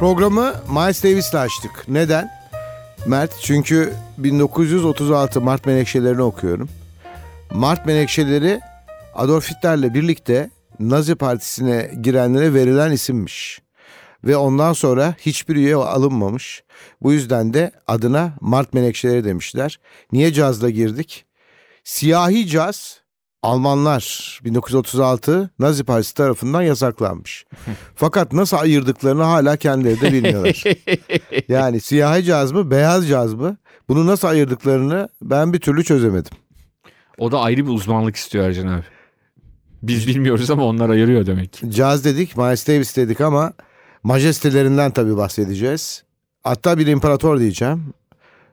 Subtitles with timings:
[0.00, 1.84] Programı Miles Davis'le açtık.
[1.88, 2.30] Neden?
[3.06, 6.68] Mert çünkü 1936 Mart Menekşelerini okuyorum.
[7.50, 8.60] Mart Menekşeleri
[9.14, 13.60] Adolf Hitler'le birlikte Nazi Partisi'ne girenlere verilen isimmiş.
[14.24, 16.62] Ve ondan sonra hiçbir üye alınmamış.
[17.02, 19.80] Bu yüzden de adına Mart Menekşeleri demişler.
[20.12, 21.24] Niye cazla girdik?
[21.84, 22.99] Siyahi caz
[23.42, 27.46] Almanlar 1936 Nazi Partisi tarafından yasaklanmış.
[27.94, 30.64] Fakat nasıl ayırdıklarını hala kendileri de bilmiyorlar.
[31.48, 33.56] yani siyahi caz mı beyaz caz mı
[33.88, 36.32] bunu nasıl ayırdıklarını ben bir türlü çözemedim.
[37.18, 38.84] O da ayrı bir uzmanlık istiyor Ercan abi.
[39.82, 41.62] Biz bilmiyoruz ama onlar ayırıyor demek.
[41.68, 43.52] Caz dedik, Miles Davis dedik ama
[44.02, 46.04] majestelerinden tabii bahsedeceğiz.
[46.42, 47.94] Hatta bir imparator diyeceğim.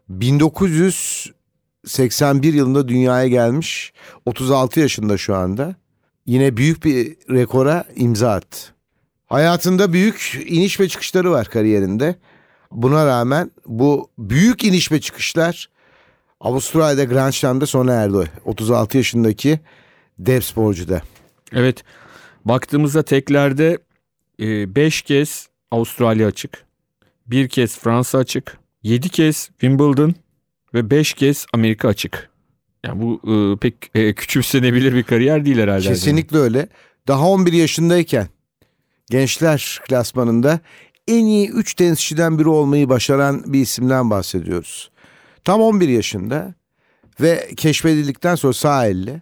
[0.10, 1.32] 1900
[1.88, 3.94] 81 yılında dünyaya gelmiş.
[4.26, 5.76] 36 yaşında şu anda.
[6.26, 8.60] Yine büyük bir rekora imza attı.
[9.26, 12.16] Hayatında büyük iniş ve çıkışları var kariyerinde.
[12.72, 15.70] Buna rağmen bu büyük iniş ve çıkışlar
[16.40, 18.32] Avustralya'da Grand Slam'da sona erdi.
[18.46, 19.60] 36 yaşındaki
[20.20, 21.02] dev sporcuda.
[21.54, 21.84] Evet.
[22.46, 23.78] Baktığımızda teklerde
[24.40, 26.66] 5 e, kez Avustralya açık.
[27.28, 28.58] Bir kez Fransa açık.
[28.84, 30.16] 7 kez Wimbledon
[30.74, 32.30] ve 5 kez Amerika açık.
[32.86, 35.88] Yani bu e, pek e, küçümsenebilir bir kariyer değil herhalde.
[35.88, 36.68] Kesinlikle öyle.
[37.08, 38.28] Daha 11 yaşındayken
[39.10, 40.60] gençler klasmanında
[41.08, 44.92] en iyi 3 tenisçiden biri olmayı başaran bir isimden bahsediyoruz.
[45.44, 46.54] Tam 11 yaşında
[47.22, 49.22] ve keşfedildikten sonra sağ elle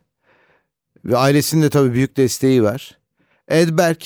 [1.05, 2.97] ve ailesinin de tabii büyük desteği var.
[3.47, 4.01] Edberg,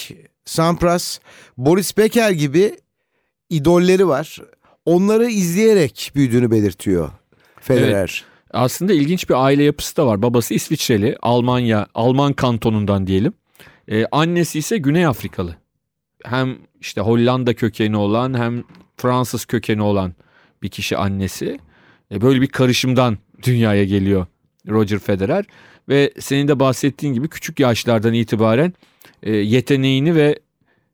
[0.45, 1.19] Sampras,
[1.57, 2.77] Boris Becker gibi
[3.49, 4.41] idolleri var.
[4.85, 7.09] Onları izleyerek büyüdüğünü belirtiyor.
[7.75, 8.23] Federer.
[8.23, 8.23] Evet.
[8.51, 10.21] Aslında ilginç bir aile yapısı da var.
[10.21, 13.33] Babası İsviçreli, Almanya, Alman kantonundan diyelim.
[13.87, 15.55] Ee, annesi ise Güney Afrikalı.
[16.23, 18.63] Hem işte Hollanda kökeni olan hem
[18.97, 20.13] Fransız kökeni olan
[20.63, 21.59] bir kişi annesi.
[22.11, 24.25] Ee, böyle bir karışımdan dünyaya geliyor
[24.67, 25.45] Roger Federer.
[25.89, 28.73] Ve senin de bahsettiğin gibi küçük yaşlardan itibaren
[29.23, 30.39] e, yeteneğini ve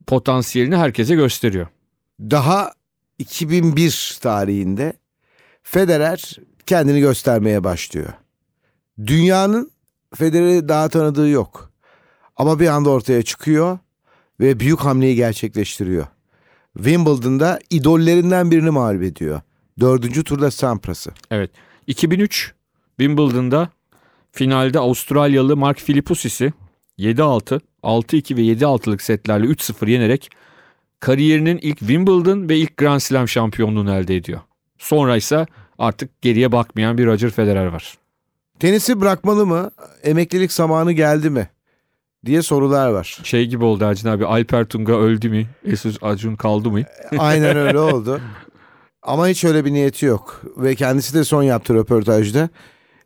[0.08, 1.68] potansiyelini herkese gösteriyor.
[2.20, 2.72] Daha
[3.20, 4.94] 2001 tarihinde
[5.64, 6.36] Federer
[6.68, 8.14] kendini göstermeye başlıyor.
[9.08, 9.72] Dünyanın
[10.16, 11.72] Federer'i daha tanıdığı yok.
[12.36, 13.80] Ama bir anda ortaya çıkıyor
[14.40, 16.08] ve büyük hamleyi gerçekleştiriyor.
[16.78, 19.42] Wimbledon'da idollerinden birini mağlup ediyor.
[19.80, 21.12] Dördüncü turda Sampras'ı.
[21.32, 21.52] Evet.
[21.88, 22.54] 2003
[23.00, 23.70] Wimbledon'da
[24.32, 26.54] finalde Avustralyalı Mark Philippusis'i
[27.00, 30.30] 7-6, 6-2 ve 7-6'lık setlerle 3-0 yenerek
[31.00, 34.42] kariyerinin ilk Wimbledon ve ilk Grand Slam şampiyonluğunu elde ediyor.
[34.78, 35.46] Sonra ise
[35.80, 37.98] artık geriye bakmayan bir Roger Federer var.
[38.60, 39.72] Tenisi bırakmalı mı?
[40.04, 41.50] Emeklilik zamanı geldi mi?
[42.26, 43.20] diye sorular var.
[43.24, 45.46] Şey gibi oldu Acun abi Alper Tunga öldü mü?
[45.66, 46.82] Esus Acun kaldı mı?
[47.18, 48.22] Aynen öyle oldu.
[49.02, 50.42] Ama hiç öyle bir niyeti yok.
[50.58, 52.50] Ve kendisi de son yaptığı röportajda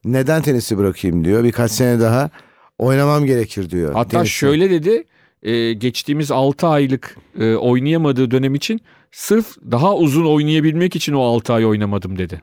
[0.05, 1.43] neden tenisi bırakayım diyor.
[1.43, 2.29] Birkaç sene daha
[2.77, 3.93] oynamam gerekir diyor.
[3.93, 4.29] Hatta tenisi.
[4.29, 5.03] şöyle dedi
[5.43, 8.81] e, geçtiğimiz 6 aylık e, oynayamadığı dönem için
[9.11, 12.41] sırf daha uzun oynayabilmek için o 6 ay oynamadım dedi.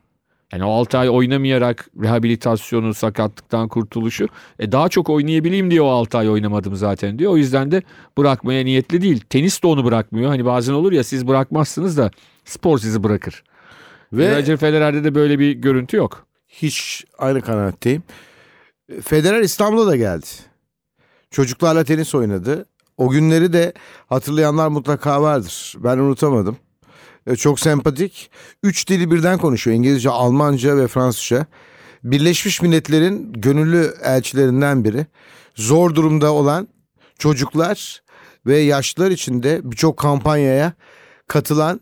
[0.52, 4.28] Yani o 6 ay oynamayarak rehabilitasyonu, sakatlıktan kurtuluşu.
[4.58, 7.32] E daha çok oynayabileyim diye o 6 ay oynamadım zaten diyor.
[7.32, 7.82] O yüzden de
[8.18, 9.20] bırakmaya niyetli değil.
[9.30, 10.28] Tenis de onu bırakmıyor.
[10.28, 12.10] Hani bazen olur ya siz bırakmazsınız da
[12.44, 13.44] spor sizi bırakır.
[14.12, 16.26] Ve Roger Federer'de de böyle bir görüntü yok.
[16.48, 18.02] hiç aynı kanaatteyim.
[19.02, 20.26] Federer İstanbul'a da geldi.
[21.30, 22.66] Çocuklarla tenis oynadı.
[22.96, 23.72] O günleri de
[24.06, 25.74] hatırlayanlar mutlaka vardır.
[25.78, 26.56] Ben unutamadım.
[27.26, 28.30] E, Çok sempatik.
[28.62, 29.76] Üç dili birden konuşuyor.
[29.76, 31.46] İngilizce, Almanca ve Fransızca.
[32.04, 35.06] Birleşmiş Milletler'in gönüllü elçilerinden biri.
[35.54, 36.68] Zor durumda olan
[37.18, 38.02] çocuklar
[38.46, 40.72] ve yaşlılar için de birçok kampanyaya
[41.26, 41.80] katılan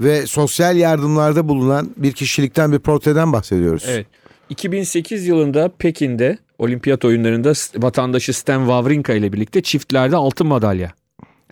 [0.00, 3.84] ve sosyal yardımlarda bulunan bir kişilikten bir portreden bahsediyoruz.
[3.86, 4.06] Evet.
[4.48, 10.92] 2008 yılında Pekin'de olimpiyat oyunlarında vatandaşı Stan Wawrinka ile birlikte çiftlerde altın madalya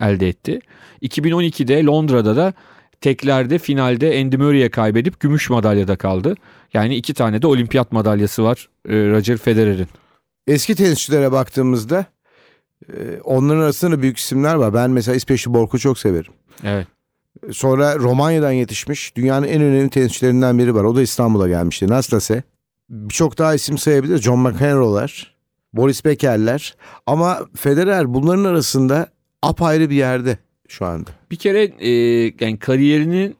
[0.01, 0.61] elde etti.
[1.03, 2.53] 2012'de Londra'da da
[3.01, 6.35] teklerde finalde Andy Murray'e kaybedip gümüş madalyada kaldı.
[6.75, 9.89] Yani iki tane de olimpiyat madalyası var e, Roger Federer'in.
[10.47, 12.07] Eski tenisçilere baktığımızda
[12.89, 14.75] e, onların arasında da büyük isimler var.
[14.75, 16.33] Ben mesela İsveçli Bork'u çok severim.
[16.65, 16.87] Evet.
[17.53, 20.85] Sonra Romanya'dan yetişmiş dünyanın en önemli tenisçilerinden biri var.
[20.85, 21.89] O da İstanbul'a gelmişti.
[21.89, 22.43] Nastase.
[22.91, 24.23] Birçok daha isim sayabiliriz.
[24.23, 25.35] John McEnroe'lar,
[25.73, 26.77] Boris Beker'ler.
[27.07, 29.09] Ama Federer bunların arasında
[29.43, 30.39] apayrı bir yerde
[30.69, 31.11] şu anda.
[31.31, 31.91] Bir kere e,
[32.41, 33.37] yani kariyerinin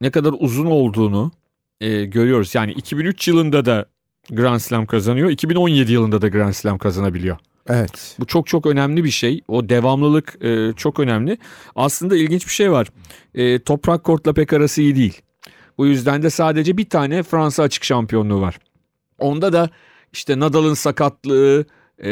[0.00, 1.32] ne kadar uzun olduğunu
[1.80, 2.54] e, görüyoruz.
[2.54, 3.86] Yani 2003 yılında da
[4.30, 5.30] Grand Slam kazanıyor.
[5.30, 7.36] 2017 yılında da Grand Slam kazanabiliyor.
[7.68, 8.16] Evet.
[8.20, 9.40] Bu çok çok önemli bir şey.
[9.48, 11.38] O devamlılık e, çok önemli.
[11.76, 12.88] Aslında ilginç bir şey var.
[13.34, 15.22] E, toprak kortla pek arası iyi değil.
[15.78, 18.58] Bu yüzden de sadece bir tane Fransa açık şampiyonluğu var.
[19.18, 19.70] Onda da
[20.12, 21.64] işte Nadal'ın sakatlığı
[22.04, 22.10] e,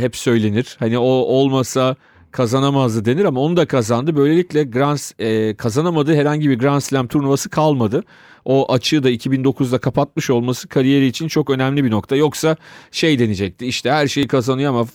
[0.00, 0.76] hep söylenir.
[0.78, 1.96] Hani o olmasa
[2.32, 4.16] kazanamazdı denir ama onu da kazandı.
[4.16, 8.04] Böylelikle Grand e, kazanamadığı herhangi bir Grand Slam turnuvası kalmadı.
[8.44, 12.16] O açığı da 2009'da kapatmış olması kariyeri için çok önemli bir nokta.
[12.16, 12.56] Yoksa
[12.90, 14.86] şey denecekti işte her şeyi kazanıyor ama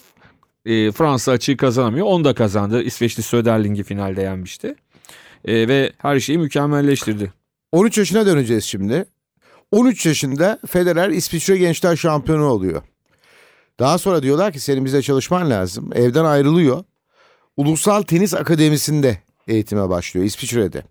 [0.66, 2.06] e, Fransa açığı kazanamıyor.
[2.06, 2.84] Onu da kazandı.
[2.84, 4.76] İsveçli Söderling'i finalde yenmişti.
[5.46, 7.34] E, ve her şeyi mükemmelleştirdi.
[7.72, 9.06] 13 yaşına döneceğiz şimdi.
[9.72, 12.82] 13 yaşında Federer İsviçre Gençler Şampiyonu oluyor.
[13.80, 15.90] Daha sonra diyorlar ki senin bize çalışman lazım.
[15.96, 16.84] Evden ayrılıyor.
[17.58, 19.18] Ulusal Tenis Akademisi'nde
[19.48, 20.84] eğitime başlıyor İsviçre'de.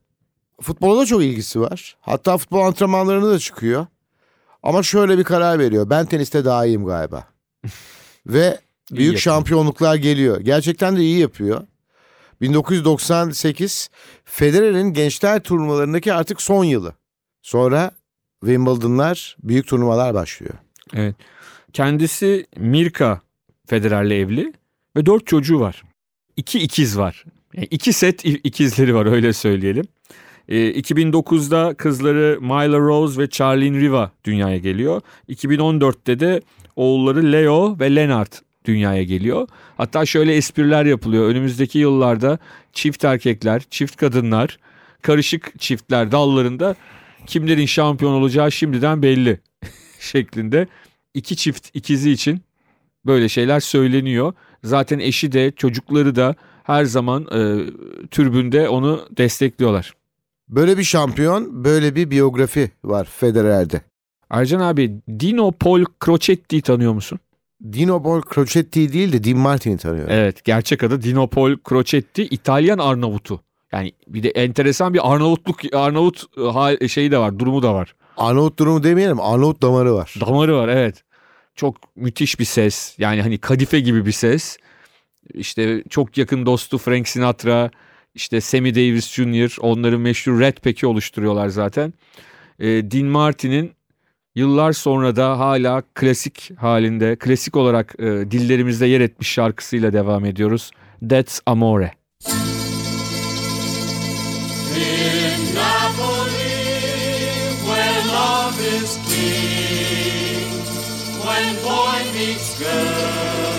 [0.60, 1.96] Futbola da çok ilgisi var.
[2.00, 3.86] Hatta futbol antrenmanlarına da çıkıyor.
[4.62, 5.90] Ama şöyle bir karar veriyor.
[5.90, 7.24] Ben teniste daha iyiyim galiba.
[8.26, 8.60] Ve
[8.90, 9.20] büyük yapıyor.
[9.20, 10.40] şampiyonluklar geliyor.
[10.40, 11.66] Gerçekten de iyi yapıyor.
[12.40, 13.90] 1998
[14.24, 16.94] Federer'in gençler turnuvalarındaki artık son yılı.
[17.42, 17.90] Sonra
[18.40, 20.54] Wimbledon'lar, büyük turnuvalar başlıyor.
[20.94, 21.16] Evet.
[21.72, 23.20] Kendisi Mirka
[23.66, 24.52] Federer'le evli
[24.96, 25.82] ve dört çocuğu var.
[26.36, 27.24] İki ikiz var.
[27.54, 29.84] Yani iki set ikizleri var öyle söyleyelim.
[30.48, 35.00] Ee, 2009'da kızları Myla Rose ve Charlene Riva dünyaya geliyor.
[35.28, 36.40] 2014'te de
[36.76, 38.32] oğulları Leo ve Leonard
[38.64, 39.48] dünyaya geliyor.
[39.76, 41.28] Hatta şöyle espriler yapılıyor.
[41.28, 42.38] Önümüzdeki yıllarda
[42.72, 44.58] çift erkekler, çift kadınlar,
[45.02, 46.74] karışık çiftler dallarında
[47.26, 49.40] kimlerin şampiyon olacağı şimdiden belli
[50.00, 50.66] şeklinde
[51.14, 52.42] iki çift ikizi için
[53.06, 54.32] böyle şeyler söyleniyor.
[54.64, 57.66] Zaten eşi de çocukları da her zaman e,
[58.10, 59.94] türbünde onu destekliyorlar.
[60.48, 63.80] Böyle bir şampiyon, böyle bir biyografi var Federer'de.
[64.30, 67.18] Ercan abi Dino Paul Crocetti'yi tanıyor musun?
[67.72, 70.08] Dino Paul Crocetti değil de Dean Martin'i tanıyor.
[70.10, 73.40] Evet gerçek adı Dino Paul Crocetti İtalyan Arnavut'u.
[73.72, 76.24] Yani bir de enteresan bir Arnavutluk Arnavut
[76.80, 77.94] e, şeyi de var durumu da var.
[78.16, 80.14] Arnavut durumu demeyelim, Arnavut damarı var.
[80.20, 81.04] Damarı var evet.
[81.56, 82.94] Çok müthiş bir ses.
[82.98, 84.56] Yani hani kadife gibi bir ses.
[85.34, 87.70] İşte çok yakın dostu Frank Sinatra,
[88.14, 89.56] işte Sammy Davis Jr.
[89.60, 91.92] onların meşhur Red Pack'i oluşturuyorlar zaten.
[92.58, 93.72] Ee, Dean Martin'in
[94.34, 100.70] yıllar sonra da hala klasik halinde, klasik olarak e, dillerimizde yer etmiş şarkısıyla devam ediyoruz.
[101.10, 101.92] That's Amore.
[104.76, 106.56] In Napoli,
[107.66, 109.85] where love is king,
[111.26, 113.52] when boy meets girl,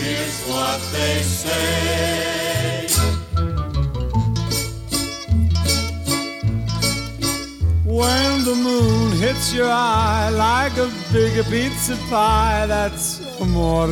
[0.00, 2.88] here's what they say.
[7.84, 13.86] When the moon hits your eye like a big pizza pie, that's amore.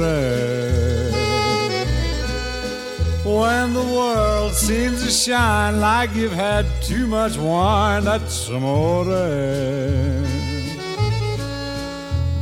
[3.22, 10.29] When the world seems to shine like you've had too much wine, that's amore.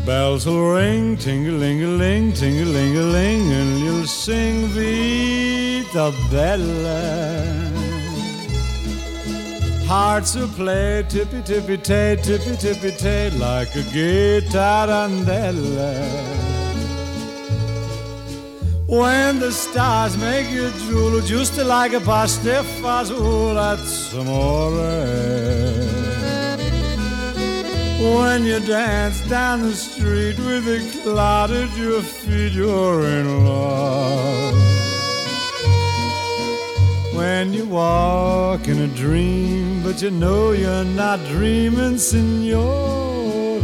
[0.09, 7.71] Bells will ring, ting-a-ling-a-ling, ting-a-ling-a-ling, and you'll sing Vita Bella.
[9.87, 15.11] Hearts will play tippy tippy tay, tippy tippy tay, like a guitar
[18.87, 25.68] When the stars make you drool, just like a pasta fazool, that's amore.
[27.99, 34.55] When you dance down the street with a cloud at your feet, you're in love.
[37.13, 43.59] When you walk in a dream, but you know you're not dreaming, signore.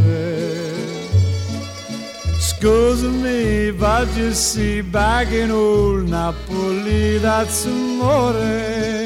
[2.35, 9.04] Excuse me, but you see, back in old Napoli, that's amore.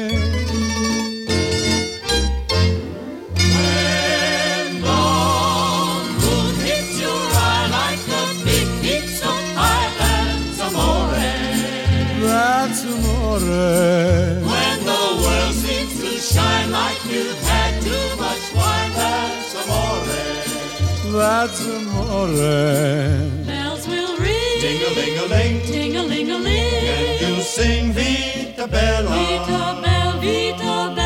[21.20, 22.26] that's amore.
[23.46, 27.42] Bells will ring, ding a ling a ling, ding a ling a ling, and you
[27.42, 30.99] sing Vita Bella, Vita Bella, Vita Bella.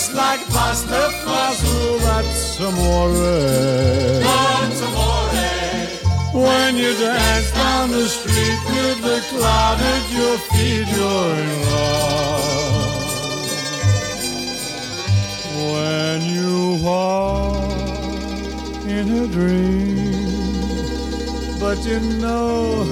[0.00, 3.12] Just like pasta fazool, that's amore.
[4.26, 5.28] That's amore.
[6.42, 12.98] When you dance down the street with the cloud at your feet, you're in love.
[15.70, 17.70] When you walk
[18.96, 20.30] in a dream,
[21.60, 22.84] but you know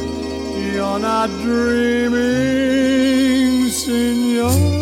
[0.73, 2.51] you're not dreaming,
[3.71, 4.78] signore.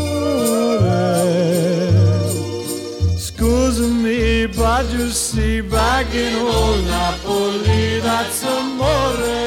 [3.86, 9.46] Scusa me, but you see, back in old Napoli, that's amore.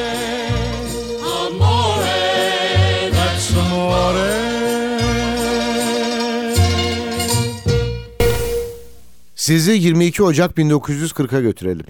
[1.22, 2.20] Amore.
[3.12, 4.30] That's amore.
[9.34, 11.86] Sizi 22 Ocak 1940'a götürelim.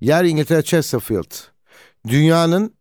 [0.00, 1.34] Yer İngiltere Chesterfield.
[2.08, 2.74] Dünyanın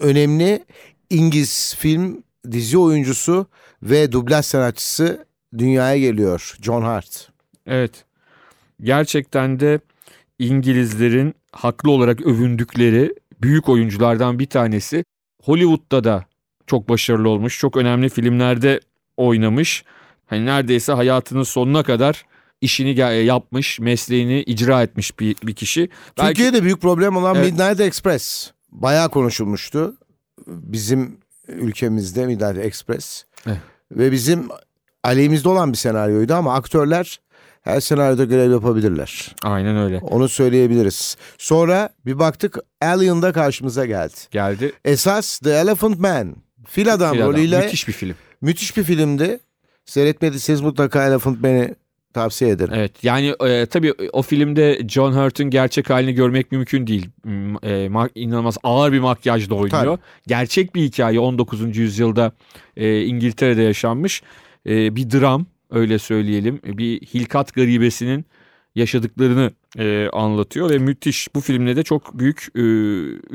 [0.00, 0.64] önemli
[1.10, 3.46] İngiliz film, dizi oyuncusu
[3.82, 5.26] ve dublaj sanatçısı
[5.58, 6.56] dünyaya geliyor.
[6.60, 7.28] John Hart.
[7.66, 8.04] Evet.
[8.82, 9.80] Gerçekten de
[10.38, 15.04] İngilizlerin haklı olarak övündükleri büyük oyunculardan bir tanesi.
[15.42, 16.24] Hollywood'da da
[16.66, 17.58] çok başarılı olmuş.
[17.58, 18.80] Çok önemli filmlerde
[19.16, 19.84] oynamış.
[20.26, 22.26] Hani neredeyse hayatının sonuna kadar
[22.60, 25.88] işini yapmış, mesleğini icra etmiş bir, bir kişi.
[26.18, 27.52] Belki Türkiye'de büyük problem olan Evet.
[27.52, 28.50] Midnight Express.
[28.72, 29.94] Bayağı konuşulmuştu.
[30.46, 31.16] Bizim
[31.48, 33.24] ülkemizde Midnight Express.
[33.46, 33.58] Evet.
[33.92, 34.48] Ve bizim
[35.04, 37.20] aleyhimizde olan bir senaryoydu ama aktörler
[37.62, 39.34] her senaryoda görev yapabilirler.
[39.42, 41.16] aynen öyle Onu söyleyebiliriz.
[41.38, 44.14] Sonra bir baktık Alien'da karşımıza geldi.
[44.30, 44.72] geldi.
[44.84, 46.36] Esas The Elephant Man.
[46.66, 47.28] Fil adam adam.
[47.28, 47.88] rolüyle müthiş.
[47.88, 48.14] Müthiş bir film.
[48.76, 49.38] bir filmdi.
[49.84, 51.74] Seyretmediyseniz mutlaka Elephant Man'i
[52.14, 52.72] tavsiye ederim.
[52.76, 57.08] Evet yani e, tabii o filmde John Hurt'un gerçek halini görmek mümkün değil.
[57.62, 59.70] E, ma- inanılmaz ağır bir makyajla oynuyor.
[59.96, 59.98] Tabii.
[60.26, 61.76] Gerçek bir hikaye 19.
[61.76, 62.32] yüzyılda
[62.76, 64.22] e, İngiltere'de yaşanmış
[64.66, 66.60] e, bir dram öyle söyleyelim.
[66.64, 68.24] Bir hilkat garibesinin
[68.74, 71.28] yaşadıklarını e, anlatıyor ve müthiş.
[71.34, 72.60] Bu filmle de çok büyük e,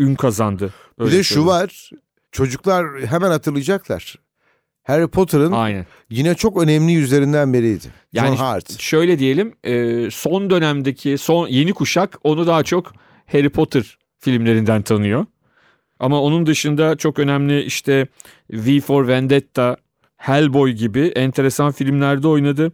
[0.03, 0.73] ün kazandı.
[0.99, 1.47] Bir Öyle de şu söyleyeyim.
[1.47, 1.89] var.
[2.31, 4.15] Çocuklar hemen hatırlayacaklar.
[4.83, 5.85] Harry Potter'ın Aynen.
[6.09, 7.87] yine çok önemli yüzlerinden biriydi.
[8.13, 8.79] Yani John Hart.
[8.79, 12.93] Şöyle diyelim e, son dönemdeki son yeni kuşak onu daha çok
[13.31, 15.25] Harry Potter filmlerinden tanıyor.
[15.99, 18.07] Ama onun dışında çok önemli işte
[18.51, 19.77] V for Vendetta,
[20.17, 22.71] Hellboy gibi enteresan filmlerde oynadı.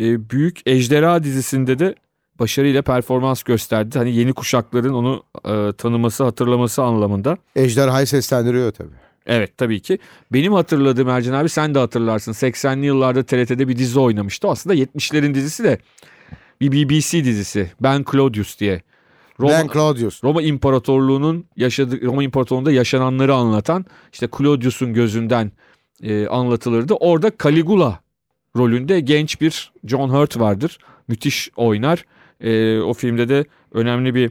[0.00, 1.94] E, Büyük Ejderha dizisinde de
[2.38, 3.98] başarıyla performans gösterdi.
[3.98, 7.36] Hani yeni kuşakların onu e, tanıması, hatırlaması anlamında.
[7.56, 8.94] Ejderhayı seslendiriyor tabii.
[9.26, 9.98] Evet tabii ki.
[10.32, 12.32] Benim hatırladığım Ercan abi sen de hatırlarsın.
[12.32, 14.48] 80'li yıllarda TRT'de bir dizi oynamıştı.
[14.48, 15.78] Aslında 70'lerin dizisi de
[16.60, 17.70] bir BBC dizisi.
[17.80, 18.82] Ben Claudius diye.
[19.40, 20.24] Roma, Ben Claudius.
[20.24, 25.52] Roma İmparatorluğu'nun yaşadığı Roma İmparatorluğu'nda yaşananları anlatan işte Claudius'un gözünden
[26.02, 26.94] e, anlatılırdı.
[26.94, 28.00] Orada Caligula
[28.56, 30.78] rolünde genç bir John Hurt vardır.
[31.08, 32.04] Müthiş oynar.
[32.40, 34.30] E, o filmde de önemli bir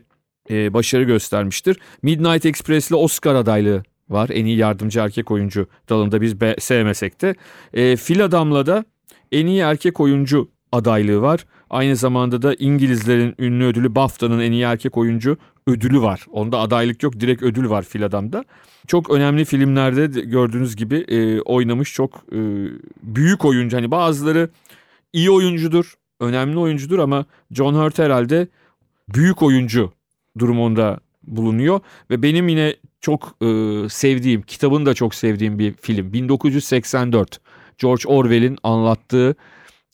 [0.50, 1.80] e, başarı göstermiştir.
[2.02, 4.30] Midnight Express'le Oscar adaylığı var.
[4.34, 7.36] En iyi yardımcı erkek oyuncu dalında biz be- sevmesek de.
[7.74, 8.86] E, Fil Adam'la da
[9.32, 11.46] en iyi erkek oyuncu adaylığı var.
[11.70, 16.26] Aynı zamanda da İngilizlerin ünlü ödülü BAFTA'nın en iyi erkek oyuncu ödülü var.
[16.32, 18.46] Onda adaylık yok direkt ödül var Fil Adam'da.
[18.88, 22.40] Çok önemli filmlerde de gördüğünüz gibi e, oynamış çok e,
[23.04, 23.78] büyük oyuncu.
[23.78, 24.50] Hani bazıları
[25.14, 28.48] iyi oyuncudur önemli oyuncudur ama John Hurt herhalde
[29.14, 29.92] büyük oyuncu
[30.40, 31.80] durumunda bulunuyor
[32.10, 33.46] ve benim yine çok e,
[33.90, 36.14] sevdiğim, kitabını da çok sevdiğim bir film.
[36.14, 37.40] 1984.
[37.78, 39.36] George Orwell'in anlattığı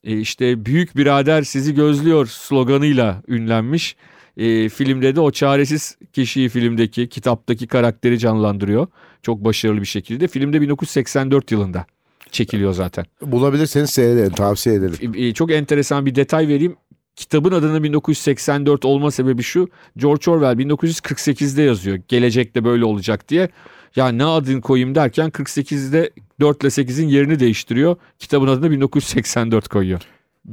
[0.04, 3.96] e, işte büyük birader sizi gözlüyor sloganıyla ünlenmiş.
[4.38, 8.88] E, filmde de o çaresiz kişiyi filmdeki kitaptaki karakteri canlandırıyor.
[9.22, 10.28] Çok başarılı bir şekilde.
[10.28, 11.86] Filmde 1984 yılında
[12.32, 13.06] çekiliyor zaten.
[13.22, 15.14] Bulabilirseniz seyredelim tavsiye ederim.
[15.16, 16.76] E, çok enteresan bir detay vereyim.
[17.16, 19.70] Kitabın adının 1984 olma sebebi şu.
[19.98, 22.00] George Orwell 1948'de yazıyor.
[22.08, 23.50] Gelecekte böyle olacak diye.
[23.96, 27.96] Ya ne adını koyayım derken 48'de 4 ile 8'in yerini değiştiriyor.
[28.20, 30.02] Kitabın adını 1984 koyuyor.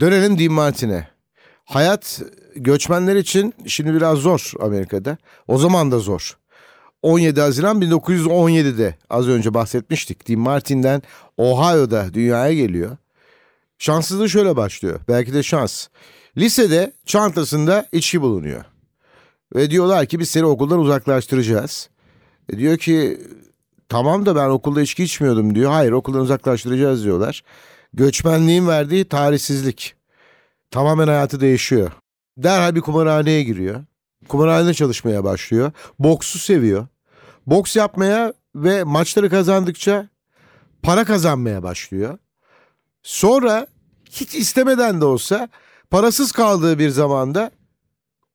[0.00, 1.09] Dönelim Dean Martin'e.
[1.64, 2.23] Hayat
[2.57, 5.16] göçmenler için şimdi biraz zor Amerika'da.
[5.49, 6.38] O zaman da zor.
[7.02, 10.28] 17 Haziran 1917'de az önce bahsetmiştik.
[10.28, 11.02] Dean Martin'den
[11.37, 12.97] Ohio'da dünyaya geliyor.
[13.78, 15.00] Şanssızlığı şöyle başlıyor.
[15.09, 15.87] Belki de şans.
[16.37, 18.64] Lisede çantasında içki bulunuyor.
[19.54, 21.88] Ve diyorlar ki biz seni okuldan uzaklaştıracağız.
[22.52, 23.21] E diyor ki
[23.88, 25.71] tamam da ben okulda içki içmiyordum diyor.
[25.71, 27.42] Hayır okuldan uzaklaştıracağız diyorlar.
[27.92, 29.95] Göçmenliğin verdiği tarihsizlik.
[30.71, 31.92] Tamamen hayatı değişiyor.
[32.38, 33.85] Derhal bir kumarhaneye giriyor.
[34.28, 35.73] Kumarhanede çalışmaya başlıyor.
[35.99, 36.87] Boksu seviyor.
[37.47, 40.09] Boks yapmaya ve maçları kazandıkça
[40.83, 42.18] para kazanmaya başlıyor.
[43.02, 43.66] Sonra
[44.11, 45.49] hiç istemeden de olsa
[45.90, 47.50] parasız kaldığı bir zamanda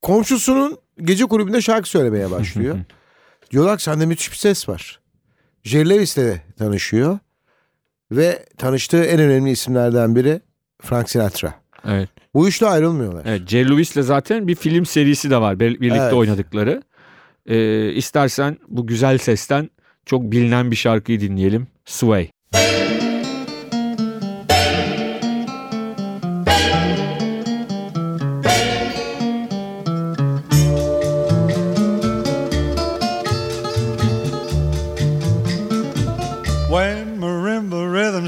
[0.01, 2.79] komşusunun gece kulübünde şarkı söylemeye başlıyor.
[3.51, 5.02] Diyorlar ki sende müthiş bir ses var.
[5.63, 7.19] Jerry Lewis'le tanışıyor.
[8.11, 10.41] Ve tanıştığı en önemli isimlerden biri
[10.81, 11.53] Frank Sinatra.
[11.87, 12.09] Evet.
[12.33, 13.23] Bu üçlü ayrılmıyorlar.
[13.25, 16.13] Evet, Jerry Lewis'le zaten bir film serisi de var bir- birlikte Evet.
[16.13, 16.83] oynadıkları.
[17.45, 19.69] Ee, istersen bu güzel sesten
[20.05, 21.67] çok bilinen bir şarkıyı dinleyelim.
[21.85, 22.29] Sway.
[22.53, 22.82] When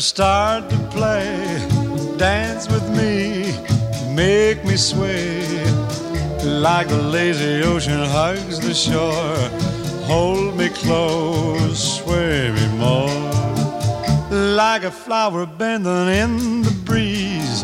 [0.06, 1.26] start to play,
[2.16, 3.58] dance with me,
[4.14, 5.42] make me sway.
[6.44, 9.36] Like the lazy ocean hugs the shore,
[10.06, 13.10] hold me close, sway me more.
[14.30, 17.64] Like a flower bending in the breeze,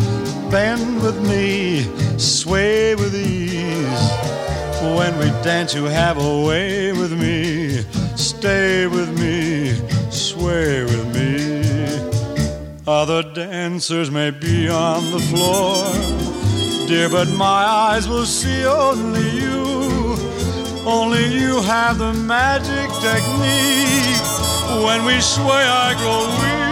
[0.50, 1.84] bend with me,
[2.18, 4.06] sway with ease.
[4.98, 7.86] When we dance, you have a way with me.
[8.16, 9.76] Stay with me,
[10.10, 10.91] sway with.
[12.94, 15.86] Other dancers may be on the floor,
[16.90, 20.18] dear, but my eyes will see only you.
[20.86, 24.28] Only you have the magic technique.
[24.86, 26.72] When we sway, I grow weak.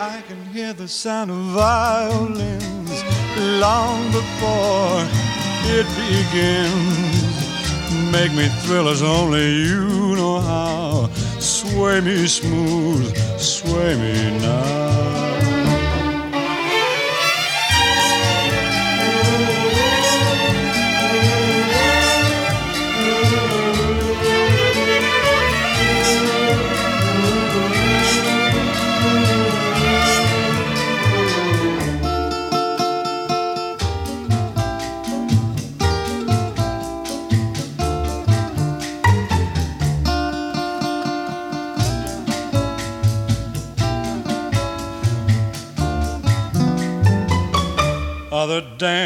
[0.00, 3.04] I can hear the sound of violins
[3.38, 5.06] long before
[5.76, 7.36] it begins.
[8.10, 11.08] Make me thrill as only you know how.
[11.76, 15.25] Sway me smooth, sway me now.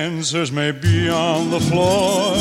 [0.02, 2.34] Dancers may be on the floor,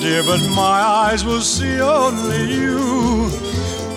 [0.00, 2.78] dear, but my eyes will see only you.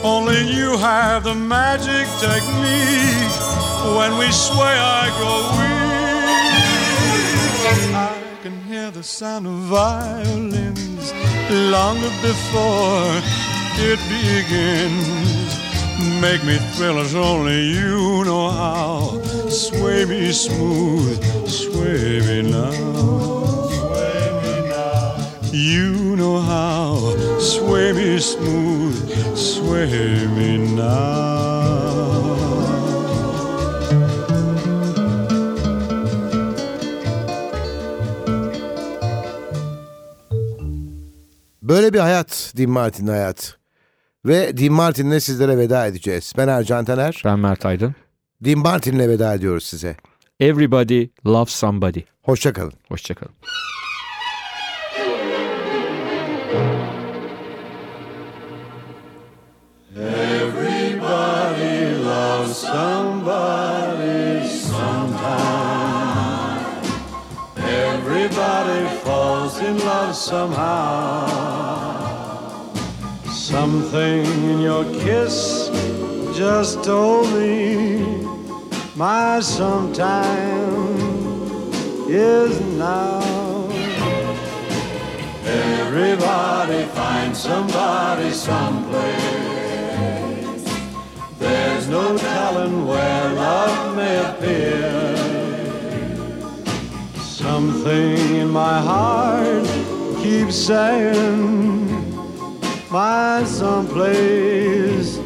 [0.04, 3.36] Only you have the magic technique.
[3.98, 5.86] When we sway, I go weak.
[7.96, 11.14] I can hear the sound of violins
[11.50, 13.22] longer before
[13.90, 15.35] it begins.
[16.22, 19.22] Make me thrill as only you know how.
[19.50, 22.72] Sway me smooth, sway me now.
[23.70, 25.16] Sway me now.
[25.52, 27.16] You know how.
[27.40, 28.98] Sway me smooth,
[29.38, 31.16] sway me now.
[41.62, 43.55] Böyle bir hayat Dean Martin'in hayat.
[44.26, 46.34] Ve Dean Martin'le sizlere veda edeceğiz.
[46.38, 47.22] Ben Ercan Taner.
[47.26, 47.96] Ben Mert Aydın.
[48.42, 49.96] Dean Martin'le veda ediyoruz size.
[50.40, 52.00] Everybody loves somebody.
[52.22, 52.74] Hoşçakalın.
[52.88, 53.36] Hoşçakalın.
[59.96, 65.16] Everybody loves somebody sometime.
[67.58, 71.45] Everybody falls in love somehow.
[73.62, 75.70] Something in your kiss
[76.38, 78.04] just told me
[78.98, 80.90] my sometime
[82.10, 83.22] is now.
[85.46, 89.16] Everybody finds somebody someplace.
[91.40, 95.16] There's no telling where love may appear.
[97.22, 99.66] Something in my heart
[100.22, 101.95] keeps saying
[102.92, 105.18] my someplace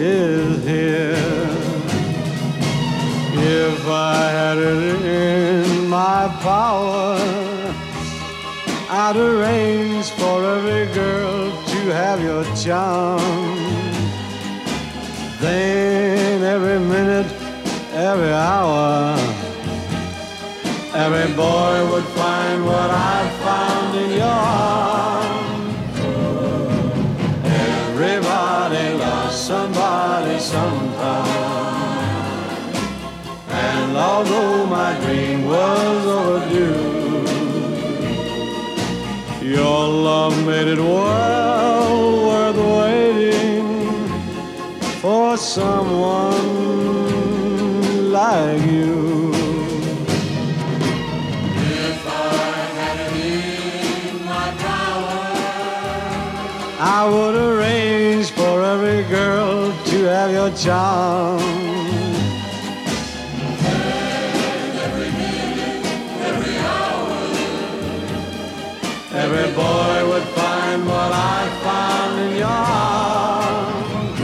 [0.00, 1.16] is here.
[3.38, 7.18] If I had it in my power,
[8.88, 13.20] I'd arrange for every girl to have your charm.
[15.40, 17.30] Then every minute,
[17.92, 19.16] every hour,
[20.94, 23.35] every boy would find what I
[30.16, 31.26] somebody sometime.
[33.48, 37.26] And although my dream was overdue,
[39.42, 44.08] your love made it well worth waiting
[45.02, 46.50] for someone
[48.12, 48.96] like you.
[56.78, 57.35] I would
[60.56, 61.40] have your charm.
[69.12, 74.20] Every boy would find what I found in your arms.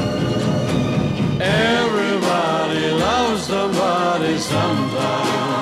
[1.40, 5.52] Everybody loves somebody sometime.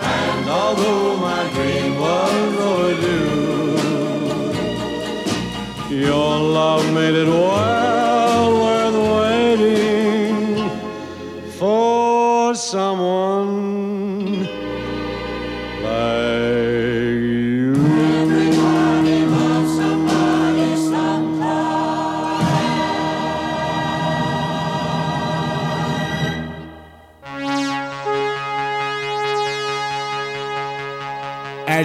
[0.00, 3.32] And although my dream was overdue,
[5.90, 7.71] your love made it well